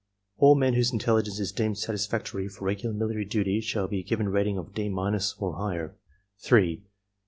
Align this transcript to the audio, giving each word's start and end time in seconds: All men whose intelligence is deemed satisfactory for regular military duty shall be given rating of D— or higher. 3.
All 0.39 0.55
men 0.55 0.73
whose 0.73 0.91
intelligence 0.91 1.39
is 1.39 1.51
deemed 1.51 1.77
satisfactory 1.77 2.47
for 2.47 2.65
regular 2.65 2.95
military 2.95 3.23
duty 3.23 3.61
shall 3.61 3.87
be 3.87 4.01
given 4.01 4.29
rating 4.29 4.57
of 4.57 4.73
D— 4.73 4.89
or 5.37 5.55
higher. 5.55 5.95
3. 6.39 6.83